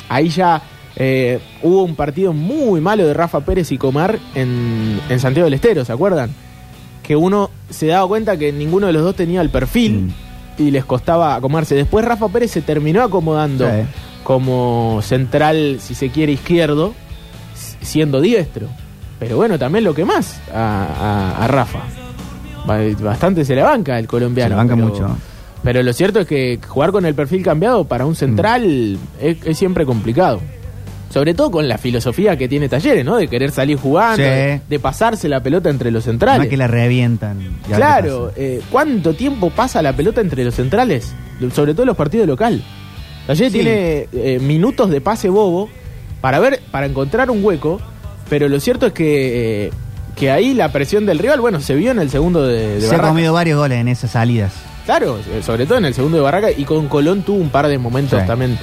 [0.10, 0.62] Ahí ya
[0.96, 5.54] eh, hubo un partido muy malo de Rafa Pérez y Comar en, en Santiago del
[5.54, 6.32] Estero, ¿se acuerdan?
[7.04, 10.12] Que uno se daba cuenta que ninguno de los dos tenía el perfil
[10.58, 10.62] Mm.
[10.62, 11.74] y les costaba acomodarse.
[11.76, 13.86] Después Rafa Pérez se terminó acomodando Sí.
[14.24, 16.94] como central, si se quiere, izquierdo,
[17.82, 18.68] siendo diestro.
[19.20, 21.80] Pero bueno, también lo que más a, a- a Rafa.
[22.66, 24.50] Ba- Bastante se le banca el colombiano.
[24.50, 25.18] Se le banca pero- mucho.
[25.64, 29.58] Pero lo cierto es que jugar con el perfil cambiado para un central es, es
[29.58, 30.40] siempre complicado.
[31.10, 33.18] Sobre todo con la filosofía que tiene Talleres, ¿no?
[33.18, 34.22] De querer salir jugando, Sí.
[34.24, 36.44] de, de pasarse la pelota entre los centrales.
[36.44, 37.40] es que la revientan.
[37.68, 41.12] Claro, eh, ¿cuánto tiempo pasa la pelota entre los centrales?
[41.54, 42.62] Sobre todo en los partidos local.
[43.28, 43.60] Talleres Sí.
[43.60, 45.68] tiene eh, minutos de pase bobo
[46.22, 47.82] para ver, para encontrar un hueco,
[48.30, 49.72] pero lo cierto es que, eh,
[50.20, 52.96] que ahí la presión del rival, bueno, se vio en el segundo de, de Se
[52.96, 54.52] ha comido varios goles en esas salidas.
[54.86, 57.68] Claro, eh, sobre todo en el segundo de Barraca y con Colón tuvo un par
[57.68, 58.28] de momentos Sí.
[58.28, 58.58] también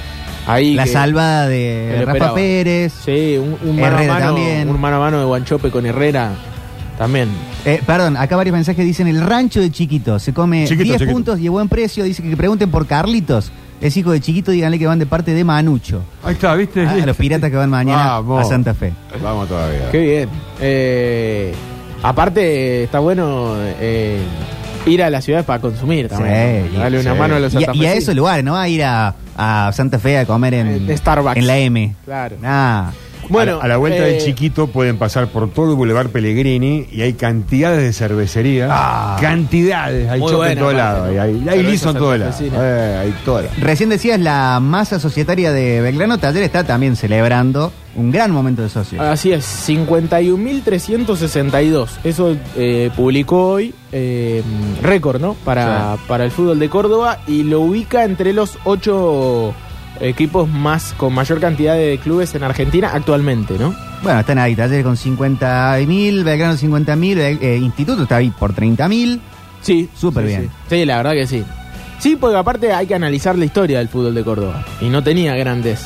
[0.45, 0.73] ahí.
[0.75, 2.35] La que- salvada de Rafa esperaba.
[2.35, 2.93] Pérez.
[3.05, 4.69] Sí, un, un mano a Herrera mano, también.
[4.69, 6.31] un mano a mano de Guanchope con Herrera
[6.97, 7.29] también.
[7.65, 10.19] Eh, perdón, acá varios mensajes dicen el rancho de Chiquito.
[10.19, 11.11] Se come Chiquito, 10 Chiquito.
[11.13, 12.03] puntos y a buen precio.
[12.03, 13.51] Dice que pregunten por Carlitos.
[13.79, 16.01] Es hijo de Chiquito, díganle que van de parte de Manucho.
[16.23, 16.85] Ahí está, ¿viste?
[16.87, 18.45] Ah, a los piratas que van mañana Vamos.
[18.45, 18.91] a Santa Fe.
[19.21, 19.91] Vamos todavía.
[19.91, 20.29] Qué bien.
[20.59, 21.53] Eh,
[22.01, 24.19] aparte, está bueno eh,
[24.87, 26.67] ir a las ciudades para consumir también.
[26.69, 26.79] Sí, ¿no?
[26.79, 27.19] Darle una sí.
[27.19, 28.55] mano a los Y, a- y a esos lugares, ¿no?
[28.57, 31.37] A ir a, a Santa Fe a comer en, En Starbucks.
[31.37, 31.95] en la M.
[32.05, 32.35] Claro.
[32.43, 32.91] Ah,
[33.29, 36.09] Bueno, a, la, a la vuelta eh, del chiquito pueden pasar por todo el Boulevard
[36.09, 38.67] Pellegrini y hay cantidades de cervecería.
[38.69, 39.17] Ah.
[39.19, 41.13] Cantidades, hay chope en lados.
[41.13, 41.21] ¿no?
[41.21, 42.19] Hay, hay liso en lados.
[42.35, 42.57] santafesina.
[42.61, 43.59] Eh, hay todas.
[43.59, 46.17] recién decías la masa societaria de Belgrano.
[46.17, 49.01] Taller está también celebrando un gran momento de socio.
[49.01, 51.89] Así es, 51.362.
[52.03, 54.43] Eso eh, publicó hoy eh,
[54.81, 55.33] récord, ¿no?
[55.43, 59.53] Para, para el fútbol de Córdoba y lo ubica entre los ocho
[60.01, 63.75] equipos más con mayor cantidad de clubes en Argentina actualmente, ¿no?
[64.03, 69.19] Bueno, están ahí, Taller con 50.000, Belgrano 50.000, eh, Instituto está ahí por 30.000.
[69.61, 70.41] Sí, Súper sí, bien.
[70.43, 70.49] Sí.
[70.69, 71.43] Sí, la verdad que sí.
[71.99, 75.35] Sí, porque aparte hay que analizar la historia del fútbol de Córdoba y no tenía
[75.35, 75.85] grandes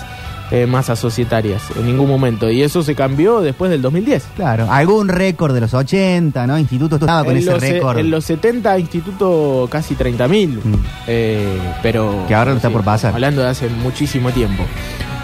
[0.51, 4.23] eh, masas societarias en ningún momento y eso se cambió después del 2010.
[4.35, 6.59] Claro, algún récord de los 80, ¿no?
[6.59, 7.97] Instituto estaba con en, ese récord.
[7.97, 10.73] en los 70 instituto casi 30.000, Mm.
[11.07, 12.25] eh, pero...
[12.27, 13.13] Que ahora está por pasar.
[13.13, 14.63] Hablando de hace muchísimo tiempo.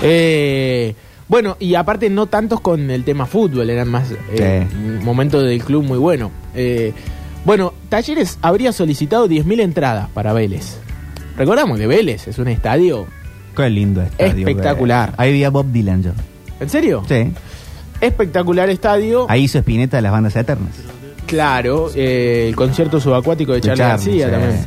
[0.01, 0.95] Eh,
[1.27, 4.75] bueno, y aparte no tantos con el tema fútbol, eran más eh, Sí.
[4.77, 6.31] un momento del club muy bueno.
[6.55, 6.93] Eh,
[7.43, 10.77] bueno, Talleres habría solicitado 10.000 entradas para Vélez.
[11.37, 13.07] Recordamos que Vélez es un estadio...
[13.57, 14.47] Qué lindo estadio.
[14.47, 15.13] Espectacular.
[15.17, 16.11] Ahí vi a Bob Dylan yo.
[16.59, 17.03] ¿En serio?
[17.07, 17.31] Sí.
[17.99, 19.25] Espectacular estadio.
[19.27, 20.75] Ahí hizo Spinetta de las bandas eternas.
[21.25, 24.31] Claro, eh, el concierto subacuático de Charlie García sí.
[24.31, 24.65] también.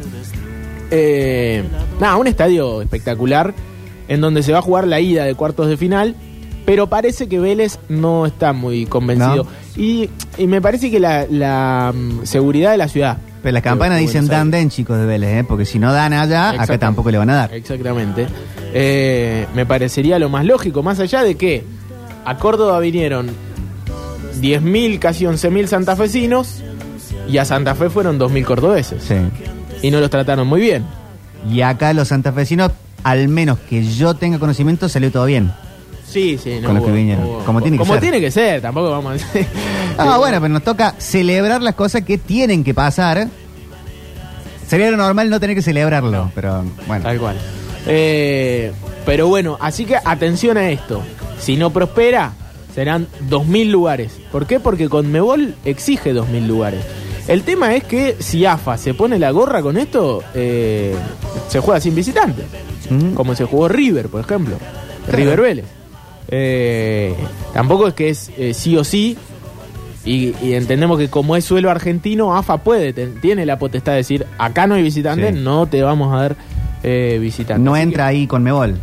[0.91, 1.63] Eh,
[2.01, 3.55] nada, un estadio espectacular
[4.09, 6.17] en donde se va a jugar la ida de cuartos de final,
[6.67, 9.47] pero parece que Vélez no está muy convencido.
[9.77, 13.19] Y, y me parece que la, la, mm, seguridad de la ciudad.
[13.43, 14.61] Pero las campanas de dicen Buenos dan Aires.
[14.61, 15.45] den, chicos de Vélez, ¿eh?
[15.49, 16.79] Porque si no dan allá, acá Exactamente.
[16.79, 17.55] tampoco le van a dar.
[17.55, 18.27] Exactamente.
[18.73, 21.65] Eh, me parecería lo más lógico, más allá de que
[22.25, 23.31] a Córdoba vinieron
[24.41, 26.63] 10.000, casi 11.000 santafesinos
[27.29, 29.03] y a Santa Fe fueron 2.000 cordobeses.
[29.03, 29.15] Sí.
[29.83, 30.85] Y no los trataron muy bien.
[31.51, 32.73] Y acá los santafesinos,
[33.03, 35.53] al menos que yo tenga conocimiento, salió todo bien.
[36.11, 37.25] Sí, sí, no Con los que vinieron.
[37.25, 38.01] hubo- Como tiene que como ser.
[38.03, 39.47] tiene que ser, tampoco vamos a decir.
[39.97, 43.29] Ah, bueno, pero nos toca celebrar las cosas que tienen que pasar.
[44.67, 47.05] Sería lo normal no tener que celebrarlo, pero bueno.
[47.05, 47.37] Tal cual.
[47.87, 48.73] Eh,
[49.05, 51.03] pero bueno, así que atención a esto.
[51.39, 52.33] Si no prospera,
[52.75, 54.13] serán 2.000 lugares.
[54.31, 54.61] ¿Por qué?
[54.61, 56.81] Porque Conmebol exige 2.000 lugares.
[57.29, 60.95] El tema es que si AFA se pone la gorra con esto, eh,
[61.49, 62.45] se juega sin visitantes.
[63.15, 64.57] Como se jugó River, por ejemplo.
[65.09, 65.65] River Vélez.
[66.31, 67.15] Eh,
[67.53, 69.17] tampoco es que es eh, sí o sí.
[70.05, 74.27] Y, y entendemos que como es suelo argentino, AFA puede, tiene la potestad de decir,
[74.39, 75.41] acá no hay visitantes, Sí.
[75.43, 76.37] no te vamos a dar
[76.83, 77.63] eh, visitantes.
[77.63, 78.79] No Así entra ahí con Mebol.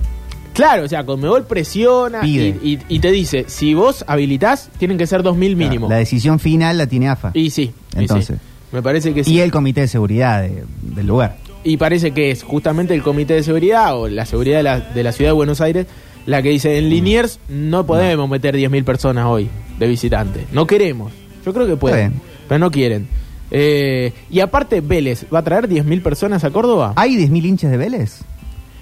[0.54, 5.08] claro, o sea, Conmebol presiona y, y- y te dice, si vos habilitás, tienen que
[5.08, 5.90] ser 2.000 mínimo.
[5.90, 7.32] La decisión final la tiene AFA.
[7.34, 7.72] Y sí.
[7.96, 8.38] y Entonces.
[8.38, 8.44] sí.
[8.72, 9.34] Me parece que sí.
[9.34, 11.38] Y el comité de seguridad de- del lugar.
[11.64, 15.04] Y parece que es justamente el Comité de Seguridad o la seguridad de la, de
[15.04, 15.88] la Ciudad de Buenos Aires
[16.28, 20.44] la que dice, en Liniers no podemos meter 10.000 personas hoy de visitantes.
[20.52, 21.12] No queremos.
[21.46, 22.22] Yo creo que pueden, bien.
[22.48, 23.08] pero no quieren.
[23.50, 26.92] Eh, y aparte, Vélez, ¿va a traer 10.000 personas a Córdoba?
[26.98, 28.20] ¿Hay 10.000 hinchas de Vélez?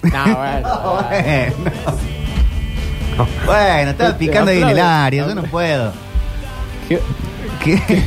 [0.02, 0.70] No, bueno.
[3.16, 3.28] bueno.
[3.46, 5.94] Bueno, estaba picando ahí en el área, yo no puedo.
[6.90, 7.00] ¿Qué?
[7.64, 7.80] ¿Qué?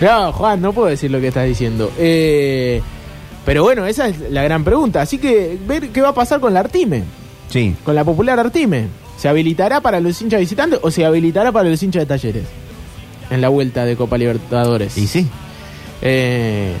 [0.00, 1.92] No, Juan, no puedo decir lo que estás diciendo.
[1.98, 2.80] Eh,
[3.44, 5.02] pero bueno, esa es la gran pregunta.
[5.02, 7.04] Así que ver qué va a pasar con la Artime,
[7.50, 7.74] Sí.
[7.84, 8.88] con la popular Artime.
[9.16, 12.44] ¿Se habilitará para los hinchas visitantes o se habilitará para los hinchas de talleres?
[13.28, 14.96] En la vuelta de Copa Libertadores.
[14.96, 15.28] Y sí.
[16.00, 16.72] Eh,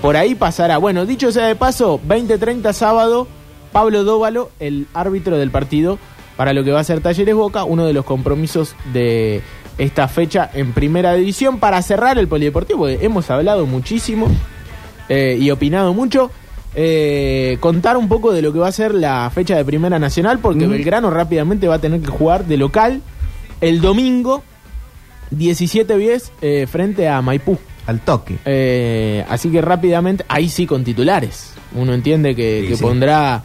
[0.00, 0.78] por ahí pasará.
[0.78, 3.28] Bueno, dicho sea de paso, 20-30 sábado,
[3.72, 5.98] Pablo Dóvalo, el árbitro del partido,
[6.36, 9.42] para lo que va a ser Talleres Boca, uno de los compromisos de
[9.78, 12.88] esta fecha en primera división para cerrar el polideportivo.
[12.88, 14.28] Hemos hablado muchísimo
[15.08, 16.30] eh, y opinado mucho.
[16.76, 20.38] Eh, contar un poco de lo que va a ser la fecha de Primera Nacional,
[20.40, 20.70] porque Mm.
[20.70, 23.00] Belgrano rápidamente va a tener que jugar de local
[23.60, 24.42] el domingo
[25.30, 27.58] 17-10 eh, frente a Maipú.
[27.86, 28.38] Al toque.
[28.46, 31.52] Eh, así que rápidamente, ahí sí con titulares.
[31.74, 32.82] Uno entiende que, Sí, que sí.
[32.82, 33.42] pondrá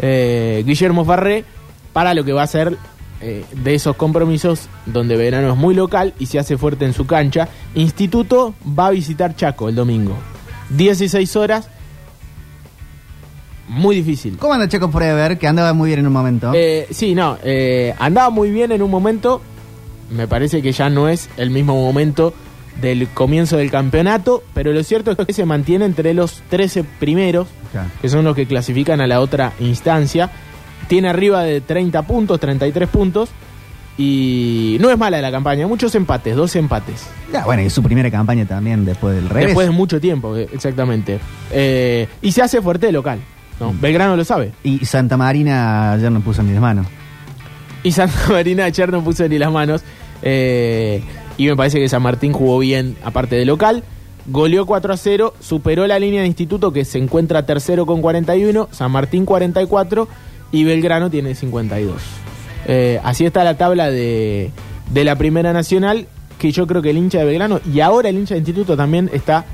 [0.00, 1.44] Guillermo Farré
[1.92, 2.76] para lo que va a ser
[3.20, 7.48] de esos compromisos donde Belgrano es muy local y se hace fuerte en su cancha.
[7.74, 10.16] Instituto va a visitar Chaco el domingo.
[10.70, 11.68] 16 horas.
[13.68, 14.36] Muy difícil.
[14.38, 15.38] ¿Cómo anda Checo Forever?
[15.38, 16.52] Que andaba muy bien en un momento.
[16.54, 19.40] Eh, sí, no, eh, andaba muy bien en un momento.
[20.10, 22.34] Me parece que ya no es el mismo momento
[22.80, 27.48] del comienzo del campeonato, pero lo cierto es que se mantiene entre los 13 primeros,
[28.00, 30.30] que son los que clasifican a la otra instancia.
[30.88, 33.30] Tiene arriba de 30 puntos, 33 puntos,
[33.96, 37.06] y no es mala la campaña, muchos empates, dos empates.
[37.32, 39.46] Ya, bueno, y su primera campaña también después del revés.
[39.48, 41.20] Después de mucho tiempo, exactamente.
[41.50, 43.20] Eh, y se hace fuerte de local.
[43.62, 43.74] ¿No?
[43.80, 44.52] Belgrano lo sabe.
[44.64, 46.86] Y Santa Marina ayer no puso ni las manos.
[47.82, 49.82] Y Santa Marina ayer no puso ni las manos.
[50.22, 51.02] eh,
[51.38, 53.82] y me parece que San Martín jugó bien, aparte de local.
[54.26, 58.68] Goleó 4 a 0, superó la línea de instituto que se encuentra tercero con 41,
[58.70, 60.06] San Martín 44
[60.52, 61.96] y Belgrano tiene 52.
[62.66, 64.50] Eh, así está la tabla de,
[64.90, 66.06] de la Primera Nacional,
[66.38, 69.10] que yo creo que el hincha de Belgrano y ahora el hincha de instituto también
[69.12, 69.44] está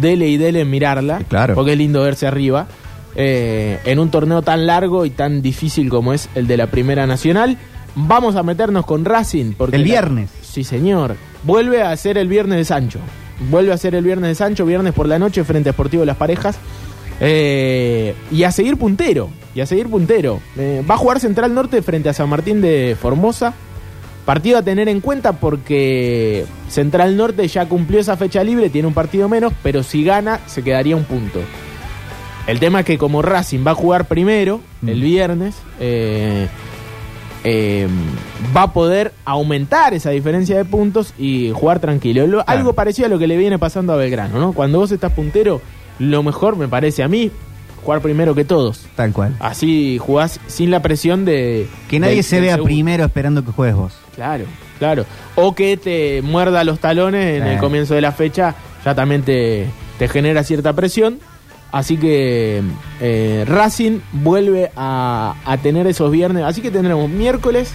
[0.00, 1.54] dele y dele en mirarla, Claro.
[1.54, 2.66] porque es lindo verse arriba.
[3.16, 7.06] Eh, en un torneo tan largo y tan difícil como es el de la Primera
[7.06, 7.58] Nacional.
[7.96, 9.54] Vamos a meternos con Racing.
[9.56, 10.30] Porque El la- viernes.
[10.42, 11.16] Sí, señor.
[11.42, 12.98] Vuelve a ser el viernes de Sancho.
[13.50, 16.16] Vuelve a ser el viernes de Sancho, viernes por la noche, frente a Sportivo Las
[16.16, 16.56] Parejas.
[17.20, 19.30] Eh, y a seguir puntero.
[19.54, 20.40] Y a seguir puntero.
[20.56, 23.54] Eh, va a jugar Central Norte frente a San Martín de Formosa.
[24.26, 28.94] Partido a tener en cuenta porque Central Norte ya cumplió esa fecha libre, tiene un
[28.94, 31.38] partido menos, pero si gana se quedaría un punto.
[32.46, 36.46] El tema es que como Racing va a jugar primero, el viernes, eh,
[37.44, 37.88] eh,
[38.56, 42.26] va a poder aumentar esa diferencia de puntos y jugar tranquilo.
[42.26, 44.52] Lo- Algo parecido a lo que le viene pasando a Belgrano, ¿no?
[44.52, 45.60] Cuando vos estás puntero,
[45.98, 47.30] lo mejor me parece a mí,
[47.84, 48.86] jugar primero que todos.
[48.94, 49.34] Tal cual.
[49.40, 51.66] Así jugás sin la presión de...
[51.88, 52.72] Que nadie se vea segundo.
[52.72, 53.92] primero esperando que juegues vos.
[54.14, 54.44] Claro,
[54.78, 55.04] claro.
[55.34, 58.54] O que te muerda los talones en el comienzo de la fecha,
[58.84, 59.66] ya también te,
[59.98, 61.18] te genera cierta presión.
[61.76, 62.62] Así que
[63.00, 66.44] eh, Racing vuelve a, a tener esos viernes.
[66.44, 67.70] Así que tendremos miércoles,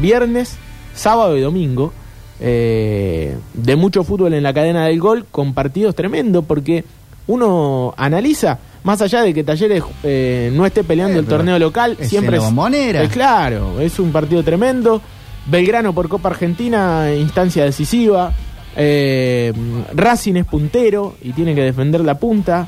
[0.00, 0.56] viernes,
[0.94, 1.92] sábado y domingo
[2.40, 6.84] eh, de mucho fútbol en la cadena del gol con partidos tremendos porque
[7.26, 11.96] uno analiza, más allá de que Talleres eh, no esté peleando Eh, el torneo local,
[12.00, 13.02] es siempre Bombonera.
[13.02, 15.00] es claro, es un partido tremendo.
[15.46, 18.32] Belgrano por Copa Argentina, instancia decisiva.
[18.76, 19.52] Eh,
[19.94, 22.66] Racing es puntero y tiene que defender la punta.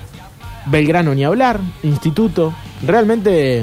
[0.67, 2.55] Belgrano ni hablar, Instituto.
[2.87, 3.63] Realmente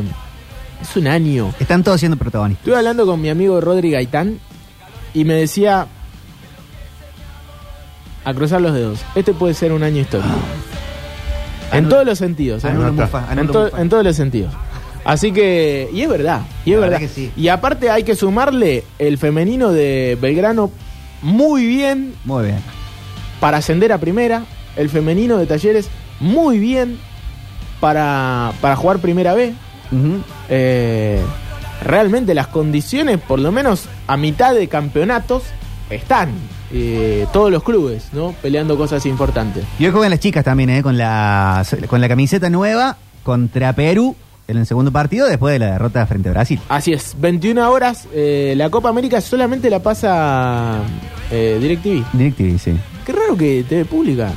[0.82, 1.54] es un año.
[1.60, 2.64] Están todos siendo protagonistas.
[2.64, 4.40] Estuve hablando con mi amigo Rodri Gaitán
[5.14, 5.88] y me decía,
[8.24, 10.30] a cruzar los dedos, este puede ser un año histórico.
[11.72, 12.64] En Anul- todos los sentidos.
[12.64, 12.72] ¿eh?
[12.74, 14.54] Mufa, en, to- en todos los sentidos.
[15.04, 17.00] Así que, y es verdad, y es La verdad.
[17.00, 17.32] verdad que sí.
[17.36, 20.70] Y aparte hay que sumarle el femenino de Belgrano
[21.24, 22.60] muy bien Muy bien.
[23.40, 24.44] para ascender a primera,
[24.76, 25.88] el femenino de Talleres
[26.22, 26.98] muy bien
[27.82, 29.54] para, para jugar primera B.
[30.50, 31.22] Eh,
[31.84, 35.44] realmente las condiciones, por lo menos a mitad de campeonatos,
[35.90, 36.30] están.
[36.74, 38.34] Eh, todos los clubes, ¿no?
[38.42, 39.66] Peleando cosas importantes.
[39.78, 40.82] Y hoy juegan las chicas también, ¿eh?
[40.82, 44.16] Con la, con la camiseta nueva contra Perú
[44.48, 46.62] en el segundo partido después de la derrota frente a Brasil.
[46.70, 48.08] Así es, 21 horas.
[48.14, 50.78] eh, la Copa América solamente la pasa
[51.30, 52.06] eh, DirecTV.
[52.14, 52.74] DirecTV, sí.
[53.06, 54.32] Qué raro que TV Pública.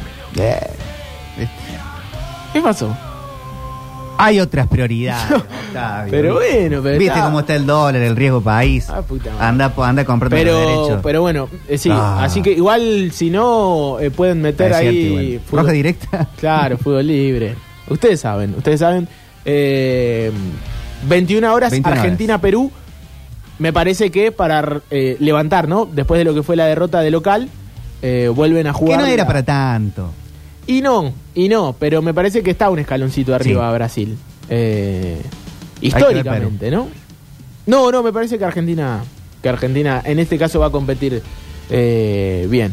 [2.55, 2.97] ¿Qué pasó?
[4.17, 5.43] Hay otras prioridades.
[5.69, 6.11] Octavio.
[6.11, 8.89] Pero bueno, pero Viste está- cómo está el dólar, el riesgo país.
[8.89, 9.45] Ah, puta madre.
[9.45, 11.01] Anda, anda a comprarte los Pero, derechos.
[11.03, 12.23] pero bueno, eh, sí, Ah.
[12.23, 16.29] así que igual si no eh, pueden meter Es cierto, ahí fútbol- Roja directa.
[16.41, 17.57] Claro, fútbol libre.
[17.89, 19.09] Ustedes saben, ustedes saben.
[19.45, 20.31] eh,
[21.09, 22.05] 21 horas 21 horas.
[22.05, 22.71] Argentina-Perú.
[23.59, 25.87] Me parece que para eh, levantar, ¿no?
[25.87, 27.49] Después de lo que fue la derrota de local,
[28.35, 29.01] vuelven a Que jugar.
[29.01, 30.11] no era la- para tanto.
[30.67, 33.67] Y no, y no, pero me parece que está un escaloncito arriba Sí.
[33.67, 34.19] a Brasil.
[34.49, 35.21] Eh,
[35.81, 36.89] históricamente, ¿no?
[37.67, 39.03] No, no, me parece que Argentina,
[39.43, 41.23] que Argentina en este caso va a competir
[41.71, 42.73] eh, bien.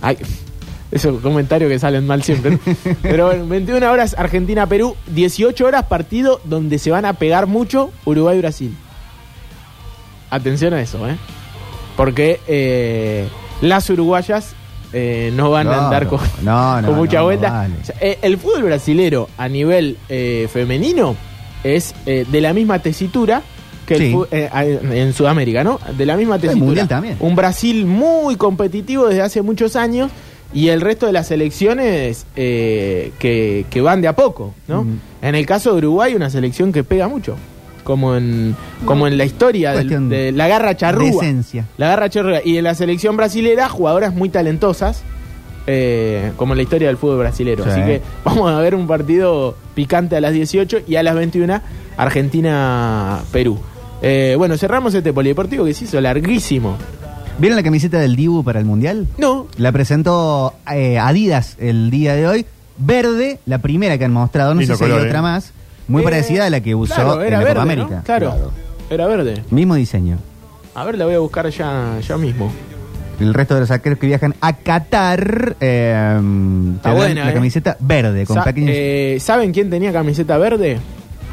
[0.00, 0.16] Ay,
[0.90, 2.52] esos comentarios que salen mal siempre.
[2.52, 2.58] ¿no?
[3.02, 8.76] Pero bueno, 21 horas Argentina-Perú, 18 horas partido donde se van a pegar mucho Uruguay-Brasil.
[10.30, 11.16] Atención a eso, ¿eh?
[11.96, 13.28] Porque eh,
[13.60, 14.54] las uruguayas
[14.92, 17.50] eh, no van a andar con, no, no, con mucha vuelta.
[17.50, 17.74] vale.
[17.80, 21.16] O sea, eh, el fútbol brasilero a nivel eh, femenino
[21.64, 23.42] es eh, de la misma tesitura
[23.86, 24.12] que el Sí.
[24.12, 24.48] fu- eh,
[24.92, 25.78] en Sudamérica, ¿no?
[25.96, 26.86] De la misma tesitura.
[26.86, 27.16] también.
[27.20, 30.10] Un Brasil muy competitivo desde hace muchos años
[30.52, 34.80] y el resto de las selecciones eh, que, que van de a poco, ¿no?
[34.80, 34.90] Ujú.
[35.22, 37.36] En el caso de Uruguay, una selección que pega mucho.
[37.90, 41.04] Como en, como en la historia del- Cuestión de la garra charrúa.
[41.04, 41.66] de esencia.
[41.76, 42.40] La garra charrúa.
[42.44, 45.02] Y en la selección brasilera, jugadoras muy talentosas,
[45.66, 47.64] eh, como en la historia del fútbol brasilero.
[47.64, 47.70] Sí.
[47.70, 51.60] Así que vamos a ver un partido picante a las 18 y a las 21
[52.40, 53.58] Argentina-Perú.
[54.02, 56.76] Eh, bueno, cerramos este polideportivo que se hizo larguísimo.
[57.38, 59.06] ¿Vieron la camiseta del Dibu para el Mundial?
[59.18, 59.46] No.
[59.56, 62.46] La presentó eh, Adidas el día de hoy.
[62.78, 65.22] Verde, la primera que han mostrado, no Lindo sé si hay color, otra ¿eh?
[65.22, 65.52] más.
[65.90, 67.60] Muy Eh, parecida a la que usó claro, en la verde, Copa ¿no?
[67.72, 68.02] América.
[68.04, 68.50] Claro, Claro.
[68.90, 69.42] era verde.
[69.50, 70.18] Mismo diseño.
[70.74, 72.50] A ver, la voy a buscar ya, ya mismo.
[73.18, 77.34] El resto de los arqueros que viajan a Qatar eh, tendrán buena, la eh.
[77.34, 78.70] camiseta verde con Sa- pequeños.
[78.72, 80.78] eh, ¿Saben quién tenía camiseta verde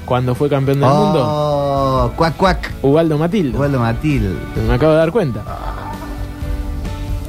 [0.05, 1.23] cuando fue campeón del mundo?
[1.25, 2.71] oh, cuac cuac.
[2.81, 3.59] Ubaldo Matildo.
[3.59, 4.35] Ubaldo Matil.
[4.67, 5.43] Me acabo de dar cuenta.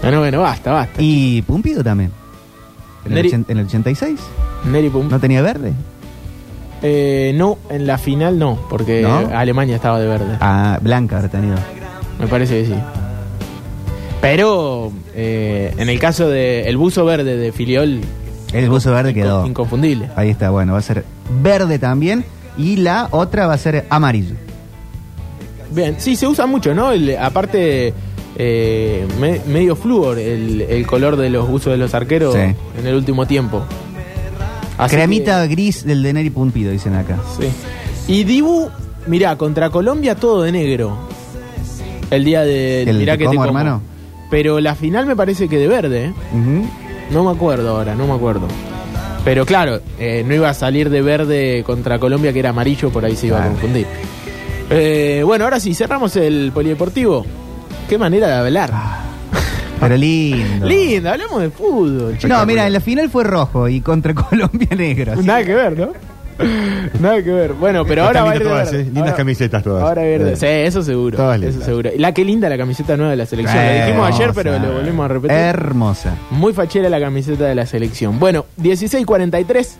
[0.02, 0.94] Bueno, bueno, basta, basta.
[1.02, 2.10] Y Pumpido también.
[3.04, 4.18] En el, Neri- ochen- en el 86.
[4.64, 5.08] Neri Pum.
[5.08, 5.72] ¿No tenía verde?
[6.82, 9.30] Eh, no, en la final no, porque ¿No?
[9.36, 10.36] Alemania estaba de verde.
[10.40, 11.56] Ah, blanca habrá tenido.
[12.20, 12.74] Me parece que sí.
[14.20, 18.00] Pero eh, en el caso del el buzo verde de Filiol,
[18.52, 19.46] El buzo verde quedó.
[19.46, 20.08] inconfundible.
[20.16, 21.04] Ahí está, bueno, va a ser
[21.42, 22.24] verde también.
[22.56, 24.34] Y la otra va a ser amarillo.
[25.70, 26.90] Bien, sí, se usa mucho, ¿no?
[26.90, 27.92] El- aparte,
[28.36, 32.40] eh, me- medio flúor el, el color de los buzos de los arqueros Sí.
[32.40, 33.62] en el último tiempo.
[34.78, 37.18] Así Cremita gris del de Neri Pumpido, dicen acá.
[37.38, 37.48] sí.
[38.10, 38.70] Y Dibu,
[39.06, 40.96] mirá, contra Colombia todo de negro.
[42.10, 43.58] El día de ¿El mirá te que como, te como.
[43.58, 43.82] hermano?
[44.30, 46.12] Pero la final me parece que de verde, ¿eh?
[47.10, 48.46] No me acuerdo ahora, no me acuerdo.
[49.24, 53.04] Pero claro, eh, no iba a salir de verde contra Colombia, que era amarillo, por
[53.04, 53.86] ahí se iba a confundir.
[54.70, 57.26] Eh, bueno, ahora sí, cerramos el polideportivo.
[57.88, 58.72] Qué manera de hablar.
[59.80, 60.66] Pero lindo.
[60.66, 62.18] Lindo, hablamos de fútbol.
[62.28, 65.12] No, mira, en la final fue rojo y contra Colombia negro.
[65.12, 65.88] así Nada que ver, ¿no?
[67.00, 67.52] Nada que ver.
[67.54, 68.80] Bueno, pero Están ahora va a ir de lindas todas, verde.
[68.82, 68.84] ¿eh?
[68.86, 69.82] Lindas Ahora- camisetas todas.
[69.82, 70.36] Ahora va a ir de- Eh.
[70.36, 71.16] Sí, eso seguro.
[71.16, 71.66] Todas Eso lindas.
[71.66, 71.90] seguro.
[71.94, 73.64] Y La que linda la camiseta nueva de la selección.
[73.66, 75.36] Lo dijimos ayer, pero lo volvemos a repetir.
[75.36, 76.14] Hermosa.
[76.30, 78.20] Muy fachera la camiseta de la selección.
[78.20, 79.76] Bueno, 16.43.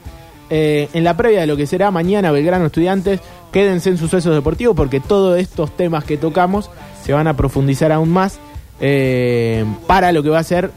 [0.50, 3.20] eh, en la previa de lo que será mañana Belgrano Estudiantes,
[3.52, 6.70] quédense en sucesos deportivos porque todos estos temas que tocamos
[7.04, 8.40] se van a profundizar aún más
[8.80, 10.70] eh, para lo que va a ser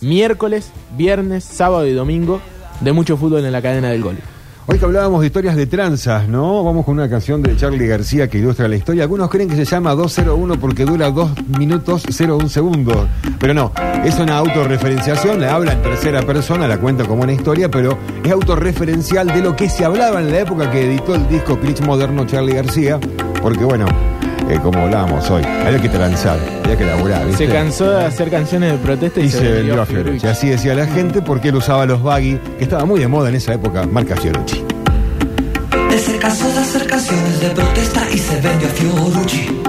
[0.00, 2.40] miércoles, viernes, sábado y domingo
[2.80, 4.16] de mucho fútbol en la cadena del gol.
[4.70, 6.62] Hoy que hablábamos de historias de tranzas, ¿no?
[6.62, 9.04] Vamos con una canción de Charlie García que ilustra la historia.
[9.04, 13.08] Algunos creen que se llama 201 porque dura 2 minutos 01 segundos.
[13.40, 13.72] Pero no,
[14.04, 18.30] es una autorreferenciación, la habla en tercera persona, la cuenta como una historia, pero es
[18.30, 22.26] autorreferencial de lo que se hablaba en la época que editó el disco Clich Moderno
[22.26, 23.00] Charlie García.
[23.40, 23.86] Porque bueno,
[24.48, 27.46] eh, como hablábamos hoy, había que transar, había que laburar, ¿viste?
[27.46, 30.20] Se cansó de hacer canciones de protesta y, Y se vendió a Fiorucci.
[30.20, 30.26] Fiorucci.
[30.26, 33.34] Así decía la gente porque él usaba los baggy, que estaba muy de moda en
[33.34, 34.64] esa época, marca Fiorucci.
[35.90, 39.67] Él se cansó de hacer canciones de protesta y se vendió a Fiorucci.